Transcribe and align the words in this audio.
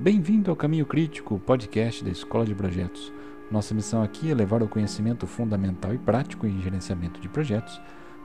Bem-vindo 0.00 0.50
ao 0.50 0.56
Caminho 0.56 0.86
Crítico, 0.86 1.38
podcast 1.40 2.02
da 2.02 2.10
Escola 2.10 2.46
de 2.46 2.54
Projetos. 2.54 3.12
Nossa 3.50 3.74
missão 3.74 4.02
aqui 4.02 4.30
é 4.30 4.34
levar 4.34 4.62
o 4.62 4.68
conhecimento 4.68 5.26
fundamental 5.26 5.92
e 5.92 5.98
prático 5.98 6.46
em 6.46 6.58
gerenciamento 6.62 7.20
de 7.20 7.28
projetos 7.28 7.78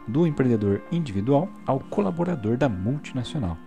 do 0.07 0.25
empreendedor 0.25 0.82
individual 0.89 1.50
ao 1.66 1.82
colaborador 1.82 2.56
da 2.56 2.70
multinacional. 2.70 3.57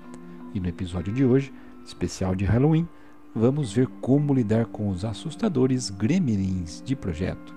E 0.54 0.58
no 0.58 0.66
episódio 0.66 1.12
de 1.12 1.22
hoje, 1.22 1.52
especial 1.84 2.34
de 2.34 2.46
Halloween, 2.46 2.88
vamos 3.34 3.74
ver 3.74 3.86
como 4.00 4.32
lidar 4.32 4.64
com 4.64 4.88
os 4.88 5.04
assustadores 5.04 5.90
gremlins 5.90 6.82
de 6.82 6.96
projeto. 6.96 7.54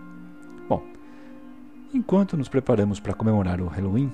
Bom, 0.68 0.84
enquanto 1.94 2.36
nos 2.36 2.50
preparamos 2.50 3.00
para 3.00 3.14
comemorar 3.14 3.62
o 3.62 3.68
Halloween, 3.68 4.12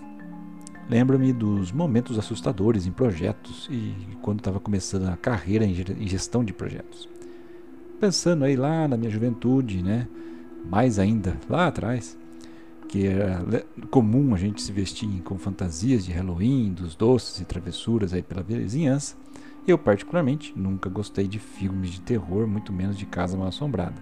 lembro-me 0.89 1.33
dos 1.33 1.71
momentos 1.71 2.17
assustadores 2.17 2.85
em 2.85 2.91
projetos 2.91 3.67
e 3.71 3.93
quando 4.21 4.39
estava 4.39 4.59
começando 4.59 5.07
a 5.07 5.17
carreira 5.17 5.65
em 5.65 6.07
gestão 6.07 6.43
de 6.43 6.53
projetos. 6.53 7.09
Pensando 7.99 8.45
aí 8.45 8.55
lá 8.55 8.87
na 8.87 8.95
minha 8.95 9.09
juventude, 9.09 9.81
né? 9.81 10.07
Mais 10.69 10.99
ainda 10.99 11.37
lá 11.49 11.67
atrás, 11.67 12.17
que 12.87 13.07
era 13.07 13.65
comum 13.89 14.33
a 14.33 14.37
gente 14.37 14.61
se 14.61 14.71
vestir 14.71 15.21
com 15.23 15.37
fantasias 15.37 16.05
de 16.05 16.11
Halloween, 16.11 16.73
dos 16.73 16.95
doces 16.95 17.39
e 17.41 17.45
travessuras 17.45 18.13
aí 18.13 18.21
pela 18.21 18.43
vizinhança. 18.43 19.15
Eu 19.67 19.77
particularmente 19.77 20.53
nunca 20.55 20.89
gostei 20.89 21.27
de 21.27 21.39
filmes 21.39 21.89
de 21.89 22.01
terror, 22.01 22.47
muito 22.47 22.71
menos 22.71 22.97
de 22.97 23.05
casa 23.05 23.35
mal 23.35 23.47
assombrada. 23.47 24.01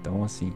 Então 0.00 0.24
assim, 0.24 0.52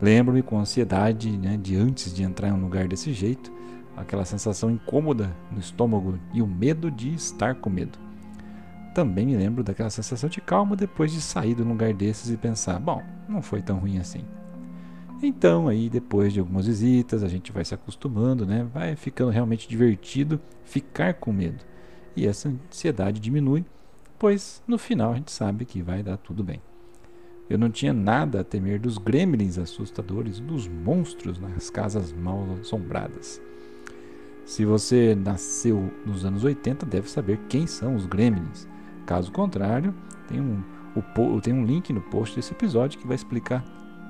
lembro-me 0.00 0.42
com 0.42 0.58
ansiedade, 0.58 1.36
né, 1.36 1.56
de 1.56 1.76
antes 1.76 2.14
de 2.14 2.22
entrar 2.22 2.48
em 2.48 2.52
um 2.52 2.60
lugar 2.62 2.88
desse 2.88 3.12
jeito, 3.12 3.52
aquela 3.96 4.24
sensação 4.24 4.70
incômoda 4.70 5.34
no 5.50 5.58
estômago 5.58 6.18
e 6.32 6.40
o 6.40 6.46
medo 6.46 6.90
de 6.90 7.12
estar 7.14 7.54
com 7.56 7.70
medo. 7.70 7.98
Também 8.94 9.26
me 9.26 9.36
lembro 9.36 9.62
daquela 9.62 9.90
sensação 9.90 10.28
de 10.28 10.40
calma 10.40 10.74
depois 10.74 11.12
de 11.12 11.20
sair 11.20 11.54
de 11.54 11.62
um 11.62 11.68
lugar 11.68 11.94
desses 11.94 12.30
e 12.30 12.36
pensar: 12.36 12.78
bom, 12.80 13.02
não 13.28 13.40
foi 13.40 13.62
tão 13.62 13.78
ruim 13.78 13.98
assim. 13.98 14.24
Então, 15.22 15.68
aí 15.68 15.88
depois 15.90 16.32
de 16.32 16.40
algumas 16.40 16.66
visitas, 16.66 17.22
a 17.22 17.28
gente 17.28 17.52
vai 17.52 17.64
se 17.64 17.74
acostumando, 17.74 18.46
né? 18.46 18.66
Vai 18.72 18.96
ficando 18.96 19.30
realmente 19.30 19.68
divertido 19.68 20.40
ficar 20.64 21.14
com 21.14 21.32
medo. 21.32 21.62
E 22.16 22.26
essa 22.26 22.48
ansiedade 22.48 23.20
diminui, 23.20 23.64
pois 24.18 24.62
no 24.66 24.78
final 24.78 25.12
a 25.12 25.16
gente 25.16 25.30
sabe 25.30 25.64
que 25.64 25.82
vai 25.82 26.02
dar 26.02 26.16
tudo 26.16 26.42
bem. 26.42 26.60
Eu 27.50 27.58
não 27.58 27.68
tinha 27.68 27.92
nada 27.92 28.40
a 28.40 28.44
temer 28.44 28.80
dos 28.80 28.96
gremlins 28.96 29.58
assustadores, 29.58 30.40
dos 30.40 30.66
monstros 30.68 31.38
nas 31.38 31.68
casas 31.68 32.12
mal 32.12 32.46
assombradas. 32.60 33.42
Se 34.50 34.64
você 34.64 35.14
nasceu 35.14 35.92
nos 36.04 36.24
anos 36.24 36.42
80, 36.42 36.84
deve 36.84 37.08
saber 37.08 37.38
quem 37.48 37.68
são 37.68 37.94
os 37.94 38.04
gremlins. 38.04 38.66
Caso 39.06 39.30
contrário, 39.30 39.94
tem 40.26 40.40
um, 40.40 40.60
o, 40.96 41.40
tem 41.40 41.52
um 41.54 41.64
link 41.64 41.92
no 41.92 42.00
post 42.00 42.34
desse 42.34 42.50
episódio 42.50 42.98
que 42.98 43.06
vai 43.06 43.14
explicar 43.14 43.64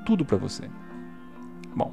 tudo 0.07 0.25
para 0.25 0.39
você. 0.39 0.63
Bom, 1.77 1.93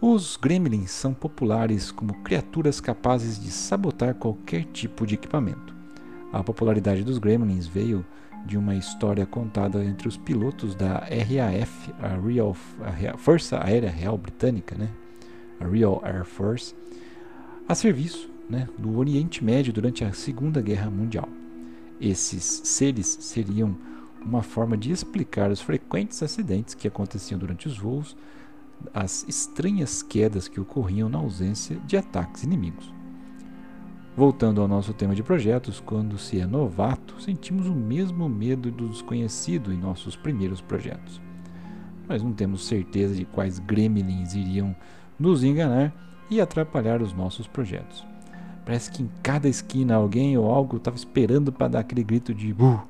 os 0.00 0.38
gremlins 0.38 0.92
são 0.92 1.12
populares 1.12 1.92
como 1.92 2.22
criaturas 2.22 2.80
capazes 2.80 3.38
de 3.38 3.50
sabotar 3.50 4.14
qualquer 4.14 4.64
tipo 4.64 5.06
de 5.06 5.16
equipamento. 5.16 5.76
A 6.32 6.42
popularidade 6.42 7.04
dos 7.04 7.18
gremlins 7.18 7.66
veio 7.66 8.02
de 8.46 8.56
uma 8.56 8.74
história 8.76 9.26
contada 9.26 9.84
entre 9.84 10.08
os 10.08 10.16
pilotos 10.16 10.74
da 10.74 11.00
RAF, 11.00 11.94
a 12.00 12.16
Real 12.16 12.56
a 13.12 13.18
Força 13.18 13.62
Aérea 13.62 13.90
Real 13.90 14.16
Britânica, 14.16 14.74
né? 14.74 14.88
A 15.60 15.66
Real 15.66 16.00
Air 16.04 16.24
Force, 16.24 16.74
a 17.68 17.74
serviço 17.74 18.30
né, 18.48 18.68
do 18.78 18.98
Oriente 18.98 19.42
Médio 19.42 19.72
durante 19.72 20.04
a 20.04 20.12
Segunda 20.12 20.60
Guerra 20.60 20.90
Mundial. 20.90 21.28
Esses 22.00 22.62
seres 22.64 23.06
seriam 23.20 23.76
uma 24.20 24.42
forma 24.42 24.76
de 24.76 24.90
explicar 24.90 25.50
os 25.50 25.60
frequentes 25.60 26.22
acidentes 26.22 26.74
que 26.74 26.88
aconteciam 26.88 27.38
durante 27.38 27.68
os 27.68 27.78
voos, 27.78 28.16
as 28.92 29.24
estranhas 29.28 30.02
quedas 30.02 30.48
que 30.48 30.60
ocorriam 30.60 31.08
na 31.08 31.18
ausência 31.18 31.76
de 31.86 31.96
ataques 31.96 32.42
inimigos. 32.42 32.92
Voltando 34.16 34.60
ao 34.60 34.68
nosso 34.68 34.94
tema 34.94 35.14
de 35.14 35.24
projetos, 35.24 35.80
quando 35.80 36.16
se 36.18 36.38
é 36.38 36.46
novato, 36.46 37.20
sentimos 37.20 37.66
o 37.66 37.74
mesmo 37.74 38.28
medo 38.28 38.70
do 38.70 38.88
desconhecido 38.88 39.72
em 39.72 39.76
nossos 39.76 40.14
primeiros 40.14 40.60
projetos. 40.60 41.20
Mas 42.06 42.22
não 42.22 42.32
temos 42.32 42.64
certeza 42.64 43.14
de 43.14 43.24
quais 43.24 43.58
gremlins 43.58 44.34
iriam 44.34 44.76
nos 45.18 45.44
enganar 45.44 45.92
e 46.30 46.40
atrapalhar 46.40 47.02
os 47.02 47.12
nossos 47.12 47.46
projetos. 47.46 48.04
Parece 48.64 48.90
que 48.90 49.02
em 49.02 49.10
cada 49.22 49.48
esquina 49.48 49.94
alguém 49.94 50.38
ou 50.38 50.50
algo 50.50 50.78
estava 50.78 50.96
esperando 50.96 51.52
para 51.52 51.68
dar 51.68 51.80
aquele 51.80 52.02
grito 52.02 52.32
de 52.34 52.52
buh. 52.52 52.80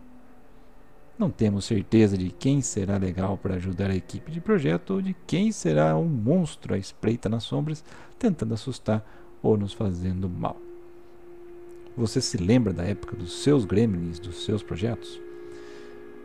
Não 1.19 1.31
temos 1.31 1.65
certeza 1.65 2.17
de 2.17 2.31
quem 2.31 2.61
será 2.61 2.97
legal 2.97 3.37
para 3.39 3.55
ajudar 3.55 3.91
a 3.91 3.97
equipe 3.97 4.33
de 4.33 4.41
projeto 4.41 4.95
ou 4.95 5.03
de 5.03 5.15
quem 5.27 5.53
será 5.53 5.97
um 5.97 6.09
monstro 6.09 6.75
à 6.75 6.79
espreita 6.79 7.29
nas 7.29 7.45
sombras, 7.45 7.84
tentando 8.19 8.55
assustar 8.55 9.05
ou 9.43 9.57
nos 9.57 9.73
fazendo 9.73 10.29
mal. 10.29 10.57
Você 11.97 12.21
se 12.21 12.37
lembra 12.37 12.73
da 12.73 12.83
época 12.83 13.17
dos 13.17 13.43
seus 13.43 13.65
gremlins, 13.65 14.19
dos 14.19 14.45
seus 14.45 14.63
projetos? 14.63 15.24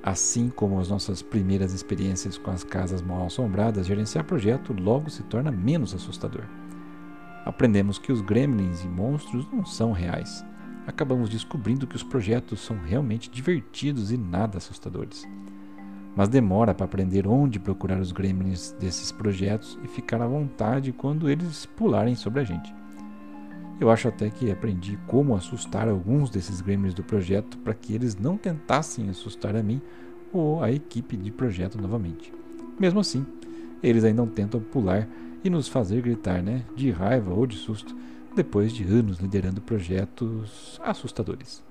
Assim 0.02 0.50
como 0.50 0.80
as 0.80 0.90
nossas 0.90 1.22
primeiras 1.22 1.74
experiências 1.74 2.38
com 2.38 2.52
as 2.52 2.64
casas 2.64 3.02
mal 3.02 3.26
assombradas, 3.26 3.86
gerenciar 3.86 4.24
projeto 4.24 4.74
logo 4.74 5.10
se 5.10 5.24
torna 5.24 5.52
menos 5.52 5.94
assustador. 5.94 6.44
Aprendemos 7.46 7.98
que 7.98 8.12
os 8.12 8.22
gremlins 8.22 8.84
e 8.84 8.88
monstros 8.88 9.46
não 9.52 9.66
são 9.66 9.92
reais. 9.92 10.46
Acabamos 10.88 11.30
descobrindo 11.30 11.86
que 11.86 11.96
os 11.96 12.04
projetos 12.04 12.62
são 12.62 12.78
realmente 12.78 13.30
divertidos 13.30 14.12
e 14.12 14.18
nada 14.18 14.58
assustadores. 14.58 15.28
Mas 16.16 16.30
demora 16.30 16.74
para 16.74 16.86
aprender 16.86 17.28
onde 17.28 17.60
procurar 17.60 18.00
os 18.00 18.12
gremlins 18.12 18.72
desses 18.80 19.12
projetos 19.12 19.78
e 19.84 19.88
ficar 19.88 20.22
à 20.22 20.28
vontade 20.28 20.92
quando 20.92 21.30
eles 21.30 21.66
pularem 21.66 22.16
sobre 22.16 22.40
a 22.40 22.44
gente. 22.44 22.79
Eu 23.80 23.90
acho 23.90 24.10
até 24.10 24.30
que 24.30 24.52
aprendi 24.52 25.00
como 25.08 25.36
assustar 25.36 25.88
alguns 25.88 26.30
desses 26.30 26.60
gremlins 26.60 26.94
do 26.94 27.04
projeto 27.04 27.58
para 27.60 27.74
que 27.74 27.94
eles 27.94 28.16
não 28.18 28.38
tentassem 28.38 29.10
assustar 29.10 29.56
a 29.56 29.64
mim 29.64 29.82
ou 30.34 30.62
a 30.62 30.70
equipe 30.70 31.16
de 31.16 31.32
projeto 31.32 31.82
novamente. 31.82 32.34
Mesmo 32.78 33.00
assim, 33.00 33.26
eles 33.82 34.04
ainda 34.04 34.26
tentam 34.28 34.60
pular 34.60 35.08
e 35.44 35.50
nos 35.50 35.70
fazer 35.70 36.02
gritar, 36.02 36.44
né, 36.44 36.66
de 36.76 36.92
raiva 36.92 37.34
ou 37.34 37.48
de 37.48 37.56
susto, 37.56 37.96
depois 38.36 38.74
de 38.74 38.84
anos 38.84 39.20
liderando 39.20 39.62
projetos 39.62 40.80
assustadores. 40.84 41.64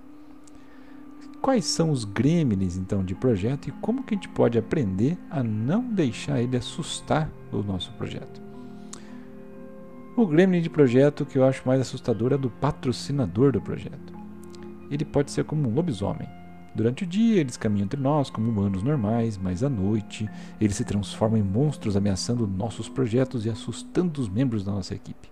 Quais 1.43 1.67
são 1.67 1.91
os 1.91 2.05
gremlins 2.05 2.77
então 2.77 3.05
de 3.05 3.15
projeto 3.15 3.69
e 3.69 3.73
como 3.73 4.03
que 4.03 4.15
a 4.15 4.17
gente 4.17 4.29
pode 4.31 4.59
aprender 4.59 5.17
a 5.31 5.43
não 5.43 5.83
deixar 5.83 6.41
ele 6.41 6.57
assustar 6.57 7.31
o 7.53 7.59
nosso 7.59 7.93
projeto? 7.93 8.48
O 10.19 10.27
gremlin 10.27 10.61
de 10.61 10.69
projeto 10.69 11.25
que 11.25 11.39
eu 11.39 11.45
acho 11.45 11.63
mais 11.65 11.81
assustador 11.81 12.33
é 12.33 12.37
do 12.37 12.51
patrocinador 12.51 13.53
do 13.53 13.61
projeto. 13.61 14.13
Ele 14.91 15.05
pode 15.05 15.31
ser 15.31 15.45
como 15.45 15.69
um 15.69 15.73
lobisomem, 15.73 16.29
Durante 16.75 17.05
o 17.05 17.07
dia, 17.07 17.41
eles 17.41 17.57
caminham 17.57 17.85
entre 17.85 18.01
nós 18.01 18.29
como 18.29 18.51
humanos 18.51 18.83
normais, 18.83 19.39
mas 19.39 19.63
à 19.63 19.69
noite, 19.69 20.29
eles 20.61 20.75
se 20.75 20.85
transformam 20.85 21.39
em 21.39 21.43
monstros 21.43 21.97
ameaçando 21.97 22.49
nossos 22.49 22.89
projetos 22.89 23.47
e 23.47 23.51
assustando 23.51 24.21
os 24.21 24.29
membros 24.29 24.65
da 24.65 24.73
nossa 24.73 24.93
equipe. 24.93 25.31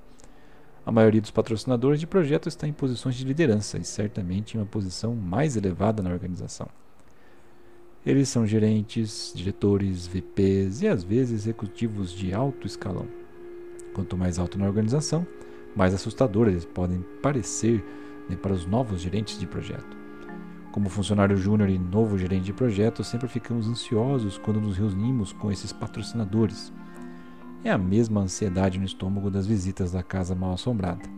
A 0.84 0.92
maioria 0.92 1.20
dos 1.20 1.32
patrocinadores 1.32 1.98
de 1.98 2.06
projetos 2.06 2.52
está 2.52 2.68
em 2.68 2.72
posições 2.72 3.16
de 3.16 3.24
liderança 3.24 3.78
e 3.78 3.84
certamente 3.84 4.56
em 4.56 4.60
uma 4.60 4.66
posição 4.66 5.16
mais 5.16 5.56
elevada 5.56 6.00
na 6.00 6.10
organização. 6.10 6.68
Eles 8.04 8.28
são 8.28 8.46
gerentes, 8.46 9.32
diretores, 9.34 10.06
VPs 10.06 10.82
e 10.82 10.86
às 10.86 11.02
vezes 11.02 11.42
executivos 11.42 12.12
de 12.12 12.32
alto 12.32 12.68
escalão. 12.68 13.25
Quanto 13.96 14.14
mais 14.14 14.38
alto 14.38 14.58
na 14.58 14.66
organização, 14.66 15.26
mais 15.74 15.94
assustadores 15.94 16.52
eles 16.52 16.64
podem 16.66 17.02
parecer 17.22 17.82
né, 18.28 18.36
para 18.36 18.52
os 18.52 18.66
novos 18.66 19.00
gerentes 19.00 19.38
de 19.38 19.46
projeto. 19.46 19.96
Como 20.70 20.90
funcionário 20.90 21.34
júnior 21.34 21.70
e 21.70 21.78
novo 21.78 22.18
gerente 22.18 22.44
de 22.44 22.52
projeto, 22.52 23.02
sempre 23.02 23.26
ficamos 23.26 23.66
ansiosos 23.66 24.36
quando 24.36 24.60
nos 24.60 24.76
reunimos 24.76 25.32
com 25.32 25.50
esses 25.50 25.72
patrocinadores. 25.72 26.70
É 27.64 27.70
a 27.70 27.78
mesma 27.78 28.20
ansiedade 28.20 28.78
no 28.78 28.84
estômago 28.84 29.30
das 29.30 29.46
visitas 29.46 29.92
da 29.92 30.02
casa 30.02 30.34
mal 30.34 30.52
assombrada, 30.52 31.08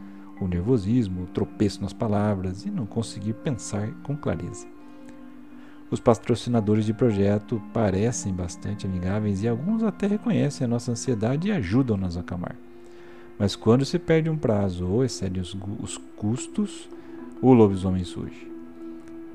o 0.41 0.47
nervosismo, 0.47 1.25
o 1.25 1.26
tropeço 1.26 1.82
nas 1.82 1.93
palavras 1.93 2.64
e 2.64 2.70
não 2.70 2.87
conseguir 2.87 3.32
pensar 3.32 3.91
com 4.05 4.17
clareza. 4.17 4.69
Os 5.91 5.99
patrocinadores 5.99 6.87
de 6.87 6.94
projeto 6.94 7.61
parecem 7.75 8.32
bastante 8.32 8.87
amigáveis 8.87 9.43
e 9.43 9.49
alguns 9.49 9.82
até 9.82 10.06
reconhecem 10.06 10.64
a 10.64 10.69
nossa 10.69 10.93
ansiedade 10.93 11.49
e 11.49 11.50
ajudam-nos 11.50 12.17
a 12.17 12.20
acalmar. 12.20 12.55
Mas 13.38 13.55
quando 13.55 13.85
se 13.85 13.99
perde 13.99 14.29
um 14.29 14.37
prazo 14.37 14.87
ou 14.87 15.05
excede 15.05 15.40
os, 15.40 15.56
os 15.81 15.96
custos, 16.17 16.88
o 17.40 17.52
lobisomem 17.52 18.05
surge 18.05 18.49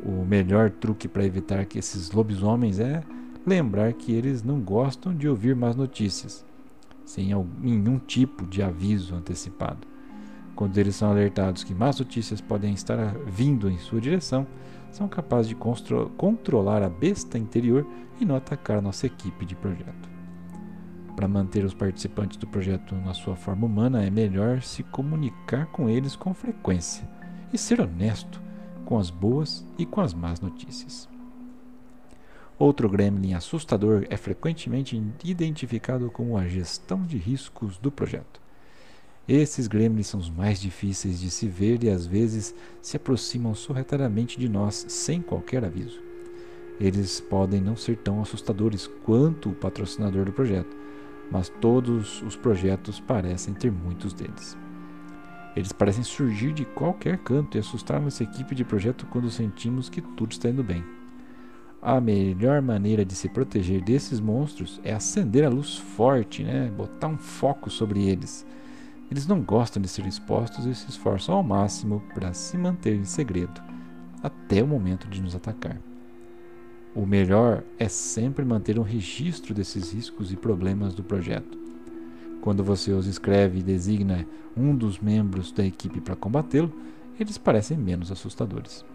o 0.05 0.25
melhor 0.25 0.69
truque 0.69 1.07
para 1.07 1.25
evitar 1.25 1.65
que 1.65 1.79
esses 1.79 2.11
lobisomens 2.11 2.79
é 2.79 3.01
lembrar 3.45 3.94
que 3.94 4.11
eles 4.11 4.44
não 4.44 4.59
gostam 4.59 5.15
de 5.15 5.27
ouvir 5.27 5.55
más 5.55 5.75
notícias, 5.75 6.45
sem 7.05 7.29
nenhum 7.61 7.97
tipo 8.00 8.45
de 8.45 8.61
aviso 8.61 9.15
antecipado. 9.15 9.88
Quando 10.55 10.77
eles 10.77 10.95
são 10.95 11.09
alertados 11.09 11.63
que 11.63 11.73
más 11.73 12.00
notícias 12.00 12.39
podem 12.39 12.73
estar 12.73 13.15
vindo 13.25 13.69
em 13.69 13.77
sua 13.77 14.00
direção, 14.00 14.45
são 14.91 15.07
capazes 15.07 15.47
de 15.47 15.55
controlar 15.55 16.83
a 16.83 16.89
besta 16.89 17.38
interior 17.38 17.88
e 18.19 18.25
não 18.25 18.35
atacar 18.35 18.81
nossa 18.81 19.07
equipe 19.07 19.45
de 19.45 19.55
projeto. 19.55 20.12
Para 21.15 21.27
manter 21.27 21.63
os 21.63 21.74
participantes 21.74 22.38
do 22.38 22.48
projeto 22.48 22.95
na 22.95 23.13
sua 23.13 23.36
forma 23.36 23.68
humana, 23.68 24.04
é 24.04 24.10
melhor 24.10 24.62
se 24.62 24.81
comunicar 24.83 25.68
com 25.68 25.88
eles 25.88 26.15
com 26.15 26.33
frequência 26.33 27.07
e 27.54 27.57
ser 27.57 27.80
honesto 27.80 28.42
com 28.86 28.98
as 28.98 29.10
boas 29.10 29.65
e 29.77 29.86
com 29.86 30.01
as 30.01 30.13
más 30.13 30.42
notícias. 30.42 31.07
Outro 32.57 32.89
gremlin 32.89 33.33
assustador 33.33 34.06
é 34.10 34.18
frequentemente 34.18 35.01
identificado 35.24 36.10
como 36.12 36.38
a 36.38 36.48
gestão 36.48 37.04
de 37.04 37.18
riscos 37.18 37.77
do 37.77 37.92
projeto. 37.92 38.42
Esses 39.27 39.68
gremlins 39.68 40.07
são 40.07 40.19
os 40.19 40.30
mais 40.30 40.60
difíceis 40.60 41.19
de 41.19 41.31
se 41.31 41.48
ver 41.48 41.83
e 41.83 41.89
às 41.89 42.06
vezes 42.06 42.54
se 42.81 42.98
aproximam 42.98 43.56
sorrateiramente 43.56 44.38
de 44.38 44.50
nós 44.50 44.86
sem 44.89 45.21
qualquer 45.21 45.63
aviso. 45.63 46.01
Eles 46.80 47.21
podem 47.21 47.62
não 47.62 47.75
ser 47.75 47.98
tão 47.98 48.21
assustadores 48.21 48.88
quanto 49.06 49.50
o 49.50 49.56
patrocinador 49.56 50.25
do 50.25 50.33
projeto, 50.33 50.82
mas 51.33 51.50
todos 51.50 52.21
os 52.21 52.35
projetos 52.35 53.00
parecem 53.00 53.53
ter 53.53 53.71
muitos 53.71 54.13
deles. 54.13 54.57
Eles 55.56 55.71
parecem 55.71 56.03
surgir 56.03 56.53
de 56.53 56.63
qualquer 56.63 57.18
canto 57.18 57.57
e 57.57 57.59
assustar 57.59 58.00
nossa 58.00 58.24
equipe 58.24 58.56
de 58.56 58.63
projeto 58.63 59.06
quando 59.07 59.30
sentimos 59.30 59.89
que 59.89 60.01
tudo 60.01 60.31
está 60.31 60.50
indo 60.50 60.63
bem. 60.63 60.83
A 61.81 62.00
melhor 62.00 62.62
maneira 62.62 63.03
de 63.03 63.15
se 63.15 63.27
proteger 63.27 63.81
desses 63.81 64.19
monstros 64.19 64.80
é 64.83 64.94
acender 64.94 65.44
a 65.44 65.50
luz 65.50 65.75
forte, 65.75 66.44
né? 66.44 66.71
botar 66.77 67.07
um 67.07 67.18
foco 67.18 67.69
sobre 67.69 68.07
eles 68.07 68.45
eles 69.13 69.27
não 69.27 69.41
gostam 69.41 69.79
de 69.79 69.88
ser 69.88 70.07
expostos 70.07 70.65
e 70.65 70.74
se 70.74 70.89
esforçam 70.89 71.36
ao 71.36 71.44
máximo 71.44 72.01
para 72.15 72.33
se 72.33 72.57
manter 72.57 72.95
em 72.95 73.06
segredo, 73.06 73.62
até 74.24 74.63
o 74.63 74.68
momento 74.68 75.07
de 75.07 75.21
nos 75.21 75.36
atacar. 75.36 75.77
O 76.95 77.07
melhor 77.07 77.63
é 77.79 77.89
sempre 77.89 78.45
manter 78.45 78.77
um 78.77 78.83
registro 78.83 79.51
desses 79.51 79.91
riscos 79.91 80.31
e 80.31 80.35
problemas 80.35 80.93
do 80.93 81.03
projeto. 81.03 81.57
Quando 82.39 82.63
você 82.63 82.91
os 82.91 83.07
escreve 83.07 83.59
e 83.59 83.63
designa 83.63 84.27
um 84.55 84.75
dos 84.75 84.99
membros 84.99 85.51
da 85.51 85.65
equipe 85.65 85.99
para 85.99 86.15
combatê-lo, 86.15 86.71
eles 87.19 87.35
parecem 87.35 87.77
menos 87.77 88.11
assustadores. 88.11 88.85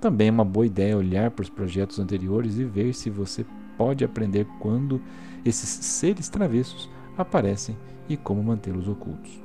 Também 0.00 0.28
é 0.28 0.30
uma 0.30 0.46
boa 0.46 0.64
ideia 0.64 0.96
olhar 0.96 1.30
para 1.30 1.42
os 1.42 1.50
projetos 1.50 1.98
anteriores 1.98 2.56
e 2.56 2.64
ver 2.64 2.94
se 2.94 3.10
você 3.10 3.44
pode 3.76 4.02
aprender 4.02 4.46
quando 4.58 4.98
esses 5.44 5.68
seres 5.68 6.30
travessos 6.30 6.88
aparecem 7.18 7.76
e 8.08 8.16
como 8.16 8.42
mantê-los 8.42 8.88
ocultos. 8.88 9.42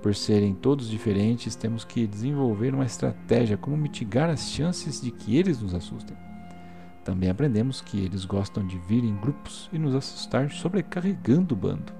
Por 0.00 0.14
serem 0.14 0.54
todos 0.54 0.88
diferentes, 0.88 1.56
temos 1.56 1.84
que 1.84 2.06
desenvolver 2.06 2.72
uma 2.72 2.84
estratégia 2.84 3.56
como 3.56 3.76
mitigar 3.76 4.30
as 4.30 4.48
chances 4.48 5.00
de 5.00 5.10
que 5.10 5.36
eles 5.36 5.60
nos 5.60 5.74
assustem. 5.74 6.16
Também 7.04 7.28
aprendemos 7.28 7.80
que 7.80 7.98
eles 7.98 8.24
gostam 8.24 8.64
de 8.66 8.78
vir 8.78 9.04
em 9.04 9.16
grupos 9.16 9.68
e 9.72 9.78
nos 9.78 9.94
assustar 9.94 10.50
sobrecarregando 10.50 11.54
o 11.54 11.58
bando. 11.58 11.92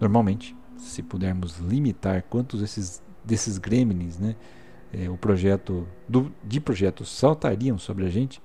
Normalmente, 0.00 0.54
se 0.76 1.02
pudermos 1.02 1.58
limitar 1.58 2.24
quantos 2.28 2.60
esses, 2.60 3.02
desses 3.24 3.56
gremlins, 3.56 4.18
né, 4.18 4.36
é, 4.92 5.08
o 5.08 5.16
projeto 5.16 5.86
do, 6.06 6.30
de 6.44 6.60
projetos 6.60 7.08
saltariam 7.08 7.78
sobre 7.78 8.04
a 8.04 8.10
gente, 8.10 8.42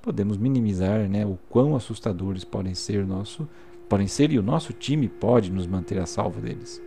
podemos 0.00 0.38
minimizar 0.38 1.08
né, 1.08 1.26
o 1.26 1.38
quão 1.48 1.76
assustadores 1.76 2.44
podem 2.44 2.74
ser 2.74 3.06
nosso, 3.06 3.46
podem 3.88 4.06
ser 4.06 4.32
e 4.32 4.38
o 4.38 4.42
nosso 4.42 4.72
time 4.72 5.08
pode 5.08 5.52
nos 5.52 5.66
manter 5.66 5.98
a 5.98 6.06
salvo 6.06 6.40
deles. 6.40 6.80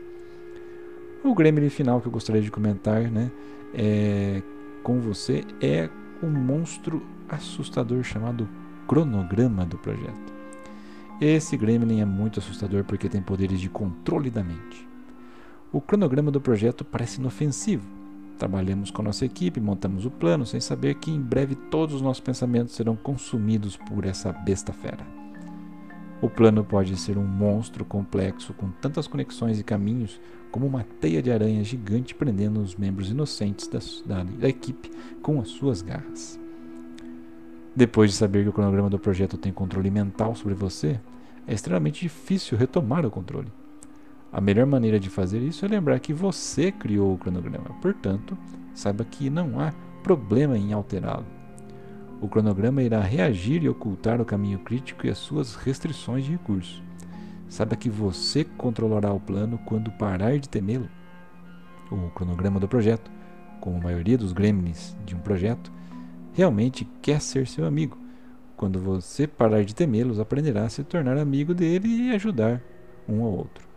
O 1.24 1.36
gremlin 1.36 1.70
final 1.70 2.02
que 2.02 2.08
eu 2.08 2.12
gostaria 2.12 2.42
de 2.42 2.50
comentar 2.50 3.02
né, 3.12 3.32
é, 3.74 4.42
com 4.82 5.00
você 5.00 5.44
é 5.62 5.90
um 6.24 6.32
monstro 6.32 7.04
assustador 7.30 8.04
chamado 8.04 8.48
cronograma 8.88 9.66
do 9.66 9.78
projeto. 9.78 10.34
Esse 11.20 11.56
gremlin 11.56 12.02
é 12.02 12.06
muito 12.06 12.40
assustador 12.40 12.84
porque 12.84 13.08
tem 13.08 13.22
poderes 13.22 13.60
de 13.60 13.70
controle 13.70 14.30
da 14.30 14.44
mente. 14.44 14.88
O 15.72 15.80
cronograma 15.80 16.32
do 16.32 16.42
projeto 16.42 16.84
parece 16.84 17.20
inofensivo. 17.20 17.88
Trabalhamos 18.38 18.92
com 18.92 19.02
nossa 19.04 19.26
equipe, 19.26 19.62
montamos 19.62 20.06
o 20.06 20.12
plano 20.12 20.46
sem 20.46 20.60
saber 20.60 20.96
que 20.96 21.12
em 21.12 21.22
breve 21.22 21.56
todos 21.56 21.96
os 21.96 22.02
nossos 22.02 22.22
pensamentos 22.22 22.76
serão 22.76 22.96
consumidos 22.96 23.78
por 23.78 24.06
essa 24.06 24.32
besta 24.32 24.74
fera. 24.74 25.23
O 26.24 26.30
plano 26.30 26.64
pode 26.64 26.96
ser 26.96 27.18
um 27.18 27.26
monstro 27.26 27.84
complexo 27.84 28.54
com 28.54 28.70
tantas 28.70 29.08
conexões 29.08 29.60
e 29.60 29.64
caminhos 29.64 30.22
como 30.52 30.66
uma 30.66 30.86
teia 31.02 31.22
de 31.22 31.30
aranha 31.30 31.62
gigante 31.66 32.16
prendendo 32.16 32.62
os 32.62 32.78
membros 32.78 33.12
inocentes 33.12 33.68
da, 33.68 33.80
da, 34.06 34.24
da 34.24 34.48
equipe 34.48 34.90
com 35.22 35.42
as 35.42 35.50
suas 35.50 35.82
garras. 35.82 36.40
Depois 37.76 38.12
de 38.12 38.16
saber 38.16 38.44
que 38.44 38.48
o 38.48 38.54
cronograma 38.54 38.90
do 38.90 38.98
projeto 38.98 39.38
tem 39.38 39.52
controle 39.52 39.92
mental 39.92 40.34
sobre 40.34 40.54
você, 40.54 40.98
é 41.46 41.54
extremamente 41.54 42.00
difícil 42.00 42.58
retomar 42.58 43.06
o 43.06 43.12
controle. 43.12 43.52
A 44.32 44.40
melhor 44.40 44.66
maneira 44.66 45.02
de 45.02 45.10
fazer 45.10 45.42
isso 45.42 45.66
é 45.66 45.68
lembrar 45.68 46.00
que 46.00 46.14
você 46.14 46.72
criou 46.72 47.14
o 47.14 47.18
cronograma, 47.18 47.76
portanto, 47.82 48.38
saiba 48.74 49.04
que 49.04 49.30
não 49.30 49.60
há 49.60 49.74
problema 50.02 50.58
em 50.58 50.72
alterá-lo. 50.72 51.43
O 52.24 52.30
cronograma 52.30 52.82
irá 52.82 53.02
reagir 53.02 53.64
e 53.64 53.68
ocultar 53.68 54.22
o 54.22 54.26
caminho 54.26 54.58
crítico 54.60 55.06
e 55.06 55.10
as 55.10 55.18
suas 55.18 55.56
restrições 55.56 56.24
de 56.24 56.32
recursos. 56.32 56.82
Saiba 57.50 57.76
que 57.76 57.90
você 57.90 58.46
controlará 58.46 59.12
o 59.12 59.20
plano 59.20 59.60
quando 59.66 59.92
parar 59.92 60.40
de 60.40 60.48
temê-lo. 60.48 60.88
O 61.92 62.10
cronograma 62.12 62.62
do 62.62 62.68
projeto, 62.68 63.12
como 63.60 63.76
a 63.76 63.82
maioria 63.82 64.18
dos 64.18 64.32
gremlins 64.32 64.96
de 65.06 65.14
um 65.14 65.20
projeto, 65.20 65.70
realmente 66.32 66.88
quer 67.02 67.20
ser 67.20 67.46
seu 67.46 67.66
amigo. 67.66 67.98
Quando 68.56 68.80
você 68.80 69.28
parar 69.28 69.66
de 69.66 69.76
temê-los, 69.76 70.18
aprenderá 70.18 70.64
a 70.64 70.70
se 70.70 70.82
tornar 70.82 71.18
amigo 71.18 71.54
dele 71.54 71.90
e 71.90 72.16
ajudar 72.16 72.62
um 73.06 73.22
ao 73.22 73.34
outro. 73.34 73.68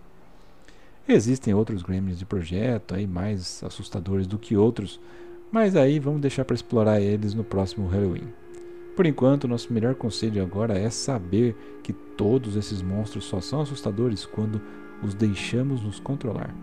Existem 1.08 1.52
outros 1.52 1.82
gremlins 1.82 2.20
de 2.20 2.24
projeto 2.24 2.94
aí 2.94 3.08
mais 3.08 3.60
assustadores 3.64 4.24
do 4.24 4.38
que 4.38 4.56
outros, 4.56 5.00
mas 5.50 5.76
aí 5.76 5.98
vamos 5.98 6.20
deixar 6.20 6.44
para 6.44 6.54
explorar 6.54 7.00
eles 7.00 7.34
no 7.34 7.44
próximo 7.44 7.86
Halloween. 7.86 8.28
Por 8.96 9.04
enquanto, 9.04 9.46
nosso 9.46 9.72
melhor 9.72 9.94
conselho 9.94 10.42
agora 10.42 10.78
é 10.78 10.88
saber 10.88 11.54
que 11.82 11.92
todos 11.92 12.56
esses 12.56 12.80
monstros 12.80 13.24
só 13.24 13.40
são 13.40 13.60
assustadores 13.60 14.24
quando 14.24 14.60
os 15.02 15.14
deixamos 15.14 15.82
nos 15.82 16.00
controlar. 16.00 16.54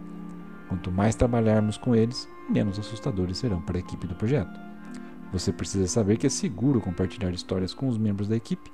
Quanto 0.68 0.92
mais 0.92 1.14
trabalharmos 1.14 1.78
com 1.78 1.96
eles, 1.96 2.28
menos 2.50 2.80
assustadores 2.80 3.38
serão 3.38 3.62
para 3.62 3.78
a 3.78 3.80
equipe 3.80 4.08
do 4.08 4.16
projeto. 4.16 4.60
Você 5.32 5.52
precisa 5.52 5.88
saber 5.88 6.18
que 6.18 6.26
é 6.26 6.30
seguro 6.30 6.82
compartilhar 6.82 7.30
histórias 7.32 7.74
com 7.74 7.88
os 7.88 7.98
membros 7.98 8.28
da 8.28 8.36
equipe 8.36 8.72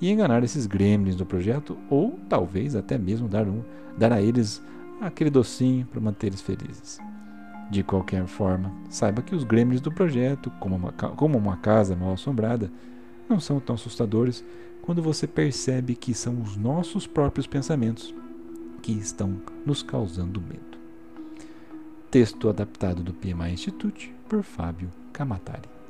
e 0.00 0.10
enganar 0.10 0.42
esses 0.42 0.66
gremlins 0.66 1.14
do 1.14 1.26
projeto, 1.26 1.76
ou 1.88 2.18
talvez 2.28 2.74
até 2.74 2.96
mesmo 2.96 3.28
dar, 3.28 3.46
um, 3.46 3.62
dar 3.96 4.12
a 4.12 4.22
eles 4.22 4.62
aquele 5.00 5.30
docinho 5.30 5.86
para 5.86 6.00
manter 6.00 6.28
eles 6.28 6.40
felizes. 6.40 6.98
De 7.72 7.82
qualquer 7.82 8.26
forma, 8.26 8.70
saiba 8.90 9.22
que 9.22 9.34
os 9.34 9.44
gremlins 9.44 9.80
do 9.80 9.90
projeto, 9.90 10.50
como 10.60 10.76
uma, 10.76 10.92
como 10.92 11.38
uma 11.38 11.56
casa 11.56 11.96
mal 11.96 12.12
assombrada, 12.12 12.70
não 13.26 13.40
são 13.40 13.58
tão 13.58 13.76
assustadores 13.76 14.44
quando 14.82 15.00
você 15.00 15.26
percebe 15.26 15.94
que 15.94 16.12
são 16.12 16.38
os 16.42 16.54
nossos 16.54 17.06
próprios 17.06 17.46
pensamentos 17.46 18.14
que 18.82 18.92
estão 18.92 19.40
nos 19.64 19.82
causando 19.82 20.38
medo. 20.38 20.78
Texto 22.10 22.50
adaptado 22.50 23.02
do 23.02 23.14
PMI 23.14 23.54
Institute 23.54 24.14
por 24.28 24.42
Fábio 24.42 24.90
Camatari. 25.10 25.81